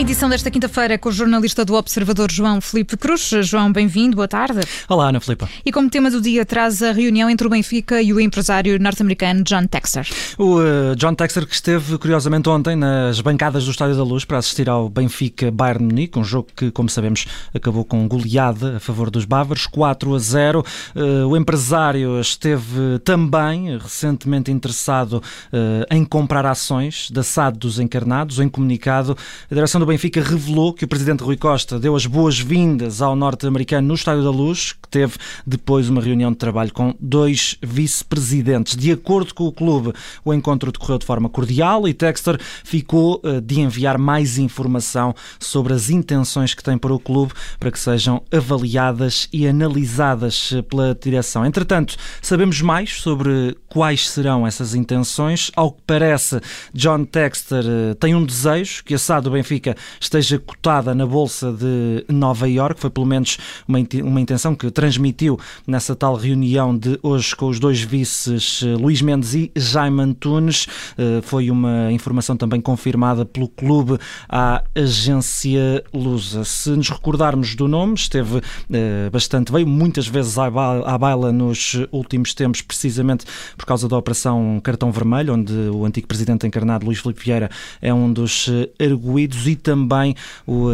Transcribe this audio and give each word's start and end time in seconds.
edição 0.00 0.28
desta 0.28 0.50
quinta-feira 0.50 0.98
com 0.98 1.08
o 1.08 1.12
jornalista 1.12 1.64
do 1.64 1.74
Observador 1.74 2.30
João 2.30 2.60
Felipe 2.60 2.96
Cruz. 2.96 3.30
João, 3.42 3.72
bem-vindo, 3.72 4.16
boa 4.16 4.26
tarde. 4.26 4.60
Olá, 4.88 5.08
Ana 5.08 5.20
Filipe. 5.20 5.46
E 5.64 5.70
como 5.70 5.88
tema 5.88 6.10
do 6.10 6.20
dia 6.20 6.44
traz 6.44 6.82
a 6.82 6.90
reunião 6.90 7.30
entre 7.30 7.46
o 7.46 7.50
Benfica 7.50 8.02
e 8.02 8.12
o 8.12 8.18
empresário 8.18 8.76
norte-americano 8.80 9.44
John 9.44 9.68
Texer. 9.68 10.04
O 10.36 10.58
uh, 10.58 10.96
John 10.96 11.14
Texer 11.14 11.46
que 11.46 11.54
esteve, 11.54 11.96
curiosamente, 11.96 12.48
ontem 12.48 12.74
nas 12.74 13.20
bancadas 13.20 13.64
do 13.64 13.70
Estádio 13.70 13.96
da 13.96 14.02
Luz 14.02 14.24
para 14.24 14.38
assistir 14.38 14.68
ao 14.68 14.88
Benfica 14.88 15.52
Bayern 15.52 15.84
Munique, 15.84 16.18
um 16.18 16.24
jogo 16.24 16.48
que, 16.56 16.72
como 16.72 16.88
sabemos, 16.88 17.26
acabou 17.54 17.84
com 17.84 18.08
goleada 18.08 18.78
a 18.78 18.80
favor 18.80 19.10
dos 19.10 19.24
bávaros, 19.24 19.64
4 19.68 20.12
a 20.12 20.18
0. 20.18 20.60
Uh, 20.60 20.64
eh, 20.96 21.24
o 21.24 21.36
empresário 21.36 22.20
esteve 22.20 22.98
também 23.04 23.78
recentemente 23.78 24.50
interessado 24.50 25.22
uh, 25.52 25.94
em 25.94 26.04
comprar 26.04 26.44
ações 26.46 27.12
da 27.12 27.22
SAD 27.22 27.58
dos 27.58 27.78
encarnados. 27.78 28.40
Em 28.40 28.48
comunicado, 28.48 29.16
a 29.48 29.54
direção 29.54 29.80
do 29.80 29.83
Benfica 29.86 30.22
revelou 30.22 30.72
que 30.72 30.84
o 30.84 30.88
presidente 30.88 31.22
Rui 31.22 31.36
Costa 31.36 31.78
deu 31.78 31.96
as 31.96 32.06
boas-vindas 32.06 33.02
ao 33.02 33.16
norte-americano 33.16 33.88
no 33.88 33.94
Estádio 33.94 34.22
da 34.22 34.30
Luz, 34.30 34.72
que 34.72 34.88
teve 34.88 35.14
depois 35.46 35.88
uma 35.88 36.00
reunião 36.00 36.30
de 36.30 36.38
trabalho 36.38 36.72
com 36.72 36.94
dois 37.00 37.58
vice-presidentes. 37.62 38.76
De 38.76 38.92
acordo 38.92 39.34
com 39.34 39.44
o 39.44 39.52
clube, 39.52 39.92
o 40.24 40.32
encontro 40.32 40.70
decorreu 40.70 40.98
de 40.98 41.04
forma 41.04 41.28
cordial 41.28 41.88
e 41.88 41.94
Textor 41.94 42.38
ficou 42.62 43.20
eh, 43.24 43.40
de 43.40 43.60
enviar 43.60 43.98
mais 43.98 44.38
informação 44.38 45.14
sobre 45.40 45.72
as 45.72 45.90
intenções 45.90 46.54
que 46.54 46.62
tem 46.62 46.78
para 46.78 46.94
o 46.94 46.98
clube 46.98 47.32
para 47.58 47.70
que 47.70 47.78
sejam 47.78 48.22
avaliadas 48.32 49.28
e 49.32 49.46
analisadas 49.46 50.52
eh, 50.52 50.62
pela 50.62 50.94
direção. 50.94 51.44
Entretanto, 51.44 51.96
sabemos 52.22 52.60
mais 52.60 53.00
sobre 53.00 53.56
quais 53.68 54.08
serão 54.08 54.46
essas 54.46 54.74
intenções. 54.74 55.50
Ao 55.56 55.72
que 55.72 55.82
parece, 55.86 56.40
John 56.72 57.04
Textor 57.04 57.64
eh, 57.64 57.94
tem 57.94 58.14
um 58.14 58.24
desejo 58.24 58.84
que 58.84 58.94
a 58.94 58.98
SAD 58.98 59.24
do 59.24 59.30
Benfica 59.30 59.73
esteja 60.00 60.38
cotada 60.38 60.94
na 60.94 61.06
Bolsa 61.06 61.52
de 61.52 62.04
Nova 62.08 62.48
Iorque. 62.48 62.80
Foi 62.80 62.90
pelo 62.90 63.06
menos 63.06 63.38
uma, 63.66 63.78
uma 64.02 64.20
intenção 64.20 64.54
que 64.54 64.70
transmitiu 64.70 65.38
nessa 65.66 65.94
tal 65.94 66.14
reunião 66.14 66.76
de 66.76 66.98
hoje 67.02 67.34
com 67.34 67.48
os 67.48 67.58
dois 67.58 67.80
vices 67.80 68.62
eh, 68.62 68.74
Luís 68.74 69.00
Mendes 69.00 69.34
e 69.34 69.50
Jaime 69.56 70.02
Antunes. 70.02 70.66
Eh, 70.98 71.20
foi 71.22 71.50
uma 71.50 71.90
informação 71.92 72.36
também 72.36 72.60
confirmada 72.60 73.24
pelo 73.24 73.48
clube 73.48 73.98
à 74.28 74.62
agência 74.74 75.82
Lusa. 75.92 76.44
Se 76.44 76.70
nos 76.70 76.90
recordarmos 76.90 77.54
do 77.54 77.68
nome, 77.68 77.94
esteve 77.94 78.40
eh, 78.72 79.08
bastante, 79.10 79.52
veio 79.52 79.66
muitas 79.66 80.06
vezes 80.06 80.36
à 80.38 80.98
baila 80.98 81.32
nos 81.32 81.76
últimos 81.90 82.34
tempos, 82.34 82.60
precisamente 82.62 83.24
por 83.56 83.64
causa 83.64 83.88
da 83.88 83.96
operação 83.96 84.60
Cartão 84.62 84.90
Vermelho, 84.90 85.34
onde 85.34 85.52
o 85.52 85.84
antigo 85.84 86.06
presidente 86.06 86.46
encarnado 86.46 86.86
Luís 86.86 86.98
Filipe 86.98 87.24
Vieira 87.24 87.50
é 87.80 87.92
um 87.92 88.12
dos 88.12 88.50
arguídos 88.80 89.46
e 89.46 89.56
também 89.64 90.14
o 90.46 90.68
uh, 90.68 90.72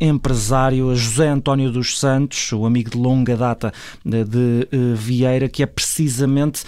empresário 0.00 0.94
José 0.94 1.28
António 1.28 1.70
dos 1.70 1.98
Santos, 1.98 2.52
o 2.52 2.66
amigo 2.66 2.90
de 2.90 2.98
longa 2.98 3.36
data 3.36 3.72
de, 4.04 4.24
de 4.24 4.68
uh, 4.76 4.96
Vieira, 4.96 5.48
que 5.48 5.62
é 5.62 5.66
precisamente 5.66 6.64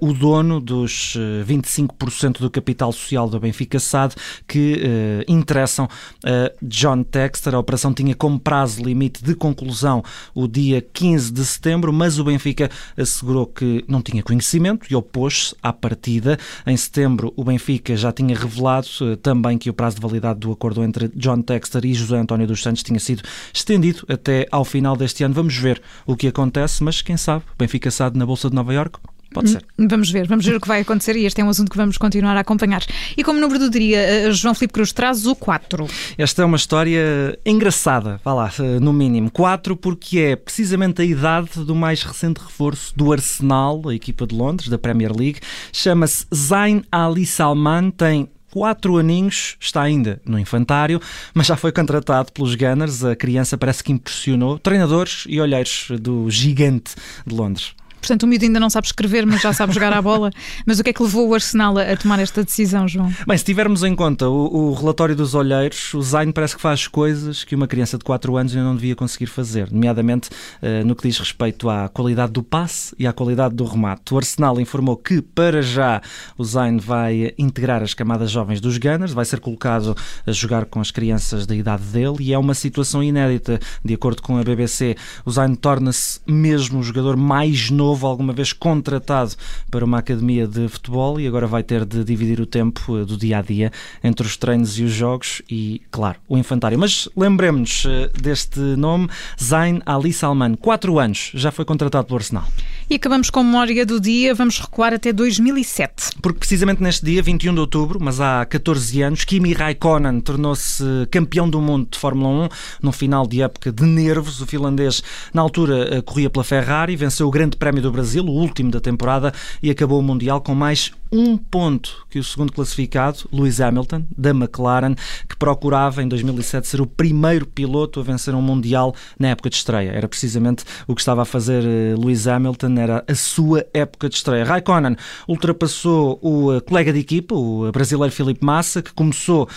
o 0.00 0.12
dono 0.12 0.60
dos 0.60 1.16
25% 1.46 2.38
do 2.38 2.50
capital 2.50 2.92
social 2.92 3.28
da 3.28 3.38
Benfica 3.38 3.78
SAD 3.78 4.14
que 4.46 4.80
interessam 5.26 5.88
a 6.24 6.52
John 6.62 7.02
Texter. 7.02 7.54
A 7.54 7.58
operação 7.58 7.92
tinha 7.92 8.14
como 8.14 8.38
prazo 8.38 8.82
limite 8.82 9.24
de 9.24 9.34
conclusão 9.34 10.02
o 10.34 10.46
dia 10.46 10.80
15 10.80 11.32
de 11.32 11.44
setembro, 11.44 11.92
mas 11.92 12.18
o 12.18 12.24
Benfica 12.24 12.70
assegurou 12.96 13.46
que 13.46 13.84
não 13.88 14.02
tinha 14.02 14.22
conhecimento 14.22 14.86
e 14.90 14.94
opôs-se 14.94 15.54
à 15.62 15.72
partida. 15.72 16.38
Em 16.66 16.76
setembro, 16.76 17.32
o 17.36 17.44
Benfica 17.44 17.96
já 17.96 18.12
tinha 18.12 18.36
revelado 18.36 18.88
também 19.22 19.58
que 19.58 19.70
o 19.70 19.74
prazo 19.74 19.96
de 19.96 20.02
validade 20.02 20.40
do 20.40 20.52
acordo 20.52 20.82
entre 20.82 21.07
John 21.14 21.42
Texter 21.42 21.84
e 21.84 21.94
José 21.94 22.16
António 22.16 22.46
dos 22.46 22.62
Santos 22.62 22.82
tinha 22.82 23.00
sido 23.00 23.22
estendido 23.52 24.04
até 24.08 24.46
ao 24.50 24.64
final 24.64 24.96
deste 24.96 25.24
ano. 25.24 25.34
Vamos 25.34 25.56
ver 25.56 25.80
o 26.06 26.16
que 26.16 26.28
acontece, 26.28 26.82
mas 26.82 27.02
quem 27.02 27.16
sabe, 27.16 27.44
Benfica 27.58 27.90
SAD 27.90 28.16
na 28.16 28.26
Bolsa 28.26 28.48
de 28.48 28.54
Nova 28.54 28.72
Iorque 28.72 28.98
Pode 29.32 29.50
ser. 29.50 29.64
Hum, 29.78 29.86
vamos 29.88 30.10
ver, 30.10 30.26
vamos 30.26 30.44
ver 30.44 30.56
o 30.56 30.60
que 30.60 30.66
vai 30.66 30.80
acontecer 30.80 31.14
e 31.16 31.26
este 31.26 31.40
é 31.40 31.44
um 31.44 31.50
assunto 31.50 31.70
que 31.70 31.76
vamos 31.76 31.98
continuar 31.98 32.36
a 32.36 32.40
acompanhar. 32.40 32.82
E 33.16 33.22
como 33.22 33.38
número 33.38 33.58
do 33.58 33.70
dia, 33.70 33.98
eh, 33.98 34.30
João 34.32 34.54
Filipe 34.54 34.72
Cruz 34.72 34.92
traz 34.92 35.26
o 35.26 35.36
4. 35.36 35.86
Esta 36.16 36.42
é 36.42 36.44
uma 36.44 36.56
história 36.56 37.38
engraçada, 37.44 38.18
vá 38.24 38.32
lá, 38.32 38.52
eh, 38.58 38.80
no 38.80 38.92
mínimo. 38.92 39.30
4 39.30 39.76
porque 39.76 40.18
é 40.18 40.36
precisamente 40.36 41.02
a 41.02 41.04
idade 41.04 41.62
do 41.64 41.74
mais 41.74 42.02
recente 42.02 42.38
reforço 42.38 42.96
do 42.96 43.12
Arsenal, 43.12 43.88
a 43.88 43.94
equipa 43.94 44.26
de 44.26 44.34
Londres, 44.34 44.68
da 44.68 44.78
Premier 44.78 45.14
League. 45.14 45.40
Chama-se 45.72 46.26
Zain 46.34 46.82
Ali 46.90 47.26
Salman, 47.26 47.90
tem 47.90 48.30
quatro 48.50 48.96
aninhos, 48.96 49.56
está 49.60 49.82
ainda 49.82 50.20
no 50.24 50.38
infantário, 50.38 51.00
mas 51.34 51.46
já 51.46 51.56
foi 51.56 51.72
contratado 51.72 52.32
pelos 52.32 52.54
Gunners. 52.54 53.04
A 53.04 53.16
criança 53.16 53.56
parece 53.56 53.82
que 53.82 53.92
impressionou 53.92 54.58
treinadores 54.58 55.24
e 55.28 55.40
olheiros 55.40 55.88
do 56.00 56.30
gigante 56.30 56.94
de 57.26 57.34
Londres. 57.34 57.74
Portanto, 58.00 58.22
o 58.22 58.26
miúdo 58.26 58.44
ainda 58.44 58.60
não 58.60 58.70
sabe 58.70 58.86
escrever, 58.86 59.26
mas 59.26 59.40
já 59.40 59.52
sabe 59.52 59.72
jogar 59.72 59.92
à 59.92 60.00
bola. 60.00 60.30
Mas 60.64 60.78
o 60.78 60.84
que 60.84 60.90
é 60.90 60.92
que 60.92 61.02
levou 61.02 61.28
o 61.28 61.34
Arsenal 61.34 61.76
a, 61.78 61.96
tomar 61.96 62.18
esta 62.18 62.42
decisão, 62.44 62.86
João? 62.86 63.12
Bem, 63.26 63.36
se 63.36 63.44
tivermos 63.44 63.82
em 63.82 63.94
conta 63.94 64.28
o, 64.28 64.70
o, 64.70 64.74
relatório 64.74 65.14
dos 65.14 65.34
olheiros, 65.34 65.92
o 65.94 66.02
Zayn 66.02 66.32
parece 66.32 66.56
que 66.56 66.62
faz 66.62 66.86
coisas 66.86 67.44
que 67.44 67.54
uma 67.54 67.66
criança 67.66 67.98
de 67.98 68.04
4 68.04 68.36
anos 68.36 68.54
ainda 68.54 68.64
não 68.64 68.76
devia 68.76 68.94
conseguir 68.94 69.26
fazer, 69.26 69.70
nomeadamente 69.70 70.30
uh, 70.62 70.86
no 70.86 70.94
que 70.94 71.08
diz 71.08 71.18
respeito 71.18 71.68
à 71.68 71.88
qualidade 71.88 72.32
do 72.32 72.42
passe 72.42 72.94
e 72.98 73.06
à 73.06 73.12
qualidade 73.12 73.54
do 73.54 73.64
remate. 73.64 74.14
O 74.14 74.16
Arsenal 74.16 74.60
informou 74.60 74.96
que, 74.96 75.20
para 75.20 75.60
já, 75.60 76.00
o 76.36 76.44
Zayn 76.44 76.78
vai 76.78 77.34
integrar 77.38 77.82
as 77.82 77.94
camadas 77.94 78.30
jovens 78.30 78.60
dos 78.60 78.78
Gunners, 78.78 79.12
vai 79.12 79.24
ser 79.24 79.40
colocado 79.40 79.96
a 80.26 80.32
jogar 80.32 80.64
com 80.66 80.80
as 80.80 80.90
crianças 80.90 81.46
da 81.46 81.54
idade 81.54 81.82
dele 81.84 82.16
e 82.20 82.32
é 82.32 82.38
uma 82.38 82.54
situação 82.54 83.02
inédita. 83.02 83.58
De 83.84 83.94
acordo 83.94 84.22
com 84.22 84.38
a 84.38 84.44
BBC, 84.44 84.96
o 85.24 85.30
Zayn 85.30 85.54
torna-se 85.54 86.20
mesmo 86.26 86.80
o 86.80 86.82
jogador 86.82 87.16
mais 87.16 87.70
novo 87.70 87.87
novo 87.88 88.06
alguma 88.06 88.34
vez 88.34 88.52
contratado 88.52 89.32
para 89.70 89.82
uma 89.82 89.98
academia 89.98 90.46
de 90.46 90.68
futebol 90.68 91.18
e 91.18 91.26
agora 91.26 91.46
vai 91.46 91.62
ter 91.62 91.86
de 91.86 92.04
dividir 92.04 92.38
o 92.38 92.44
tempo 92.44 92.98
eh, 92.98 93.04
do 93.04 93.16
dia 93.16 93.38
a 93.38 93.42
dia 93.42 93.72
entre 94.04 94.26
os 94.26 94.36
treinos 94.36 94.78
e 94.78 94.84
os 94.84 94.92
jogos 94.92 95.40
e, 95.50 95.80
claro, 95.90 96.18
o 96.28 96.36
infantário. 96.36 96.78
Mas 96.78 97.08
lembremos-nos 97.16 97.86
eh, 97.86 98.10
deste 98.20 98.60
nome, 98.60 99.08
Zain 99.42 99.80
Ali 99.86 100.12
Salman, 100.12 100.54
4 100.56 100.98
anos, 100.98 101.30
já 101.34 101.50
foi 101.50 101.64
contratado 101.64 102.06
pelo 102.06 102.18
Arsenal. 102.18 102.46
E 102.90 102.94
acabamos 102.94 103.28
com 103.28 103.40
a 103.40 103.44
memória 103.44 103.84
do 103.84 104.00
dia, 104.00 104.34
vamos 104.34 104.58
recuar 104.58 104.94
até 104.94 105.12
2007. 105.12 106.12
Porque 106.22 106.38
precisamente 106.38 106.82
neste 106.82 107.04
dia, 107.04 107.22
21 107.22 107.52
de 107.52 107.60
outubro, 107.60 107.98
mas 108.00 108.18
há 108.18 108.46
14 108.46 109.02
anos, 109.02 109.26
Kimi 109.26 109.52
Raikkonen 109.52 110.20
tornou-se 110.20 110.82
campeão 111.10 111.50
do 111.50 111.60
mundo 111.60 111.86
de 111.90 111.98
Fórmula 111.98 112.46
1 112.46 112.48
no 112.80 112.90
final 112.90 113.26
de 113.26 113.42
época 113.42 113.70
de 113.70 113.84
nervos. 113.84 114.40
O 114.40 114.46
finlandês, 114.46 115.02
na 115.34 115.42
altura, 115.42 115.96
eh, 115.96 116.00
corria 116.00 116.30
pela 116.30 116.42
Ferrari, 116.42 116.96
venceu 116.96 117.28
o 117.28 117.30
Grande 117.30 117.58
Prémio 117.58 117.82
do 117.82 117.92
Brasil, 117.92 118.24
o 118.24 118.30
último 118.30 118.70
da 118.70 118.80
temporada, 118.80 119.34
e 119.62 119.70
acabou 119.70 119.98
o 120.00 120.02
Mundial 120.02 120.40
com 120.40 120.54
mais 120.54 120.90
um 121.10 121.36
ponto 121.36 122.06
que 122.10 122.18
o 122.18 122.24
segundo 122.24 122.52
classificado, 122.52 123.20
Lewis 123.32 123.60
Hamilton, 123.60 124.04
da 124.16 124.30
McLaren, 124.30 124.94
que 125.28 125.36
procurava 125.36 126.02
em 126.02 126.08
2007 126.08 126.66
ser 126.66 126.80
o 126.80 126.86
primeiro 126.86 127.46
piloto 127.46 128.00
a 128.00 128.02
vencer 128.02 128.34
um 128.34 128.42
Mundial 128.42 128.94
na 129.18 129.28
época 129.28 129.50
de 129.50 129.56
estreia. 129.56 129.90
Era 129.90 130.08
precisamente 130.08 130.64
o 130.86 130.94
que 130.94 131.00
estava 131.00 131.22
a 131.22 131.24
fazer 131.24 131.64
eh, 131.64 131.94
Lewis 131.98 132.26
Hamilton, 132.26 132.74
era 132.78 133.04
a 133.06 133.14
sua 133.14 133.66
época 133.74 134.08
de 134.08 134.16
estreia. 134.16 134.44
Raikkonen 134.44 134.96
ultrapassou 135.26 136.18
o 136.22 136.54
eh, 136.54 136.60
colega 136.60 136.92
de 136.92 137.00
equipa, 137.00 137.34
o 137.34 137.70
brasileiro 137.72 138.14
Felipe 138.14 138.44
Massa, 138.44 138.82
que 138.82 138.92
começou 138.92 139.48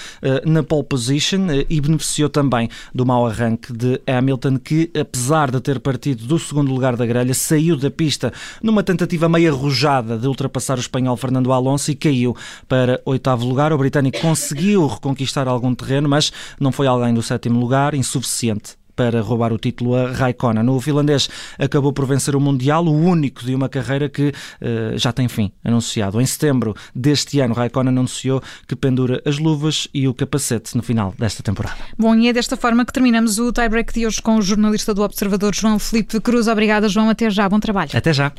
na 0.46 0.64
pole 0.64 0.84
position 0.84 1.48
e 1.70 1.82
beneficiou 1.82 2.30
também 2.30 2.70
do 2.94 3.06
mau 3.06 3.26
arranque 3.26 3.74
de 3.74 4.02
Hamilton, 4.08 4.58
que 4.58 4.92
apesar 5.00 5.52
de 5.52 5.60
ter 5.60 5.80
partido 5.80 6.26
do 6.26 6.38
segundo 6.40 6.72
lugar 6.72 6.96
da 6.96 7.06
grelha, 7.06 7.34
saiu 7.34 7.78
da 7.78 7.90
pista 7.90 8.32
numa 8.62 8.84
tentativa 8.84 9.28
meio 9.28 9.54
arrojada 9.54 10.18
de 10.18 10.28
ultrapassar 10.28 10.78
o 10.78 10.82
espanhol 10.82 11.16
Fernando 11.18 11.41
Fernando 11.42 11.52
Alonso 11.52 11.92
e 11.92 11.96
caiu 11.96 12.36
para 12.68 13.02
oitavo 13.06 13.46
lugar. 13.46 13.74
O 13.74 13.78
britânico 13.78 14.20
conseguiu 14.20 14.86
reconquistar 14.88 15.48
algum 15.48 15.74
terreno, 15.74 16.08
mas 16.08 16.32
não 16.60 16.72
foi 16.72 16.88
alguém 16.88 17.14
do 17.14 17.24
sétimo 17.24 17.60
lugar, 17.60 17.94
insuficiente 17.96 18.80
para 18.96 19.22
roubar 19.22 19.52
o 19.52 19.58
título 19.58 19.96
a 19.96 20.12
Raikkonen. 20.12 20.68
O 20.70 20.80
finlandês 20.80 21.28
acabou 21.58 21.92
por 21.92 22.06
vencer 22.06 22.36
o 22.36 22.40
Mundial, 22.40 22.86
o 22.86 22.94
único 22.94 23.44
de 23.44 23.56
uma 23.56 23.68
carreira 23.68 24.08
que 24.08 24.30
uh, 24.30 24.98
já 24.98 25.12
tem 25.12 25.28
fim 25.28 25.52
anunciado. 25.64 26.22
Em 26.22 26.26
setembro 26.26 26.76
deste 26.94 27.40
ano, 27.40 27.56
Raikkonen 27.56 27.90
anunciou 27.90 28.44
que 28.68 28.76
pendura 28.76 29.22
as 29.26 29.40
luvas 29.40 29.88
e 29.94 30.08
o 30.08 30.14
capacete 30.14 30.76
no 30.76 30.84
final 30.84 31.16
desta 31.18 31.42
temporada. 31.42 31.78
Bom, 31.98 32.14
e 32.16 32.28
é 32.28 32.34
desta 32.34 32.56
forma 32.56 32.86
que 32.86 32.94
terminamos 32.94 33.40
o 33.40 33.52
tie-break 33.52 33.94
de 33.94 34.06
hoje 34.06 34.22
com 34.22 34.36
o 34.36 34.42
jornalista 34.42 34.94
do 34.94 35.02
Observador, 35.02 35.56
João 35.56 35.80
Felipe 35.80 36.20
Cruz. 36.20 36.48
Obrigada, 36.48 36.88
João. 36.88 37.10
Até 37.10 37.30
já. 37.30 37.50
Bom 37.50 37.60
trabalho. 37.60 37.90
Até 37.94 38.14
já. 38.14 38.32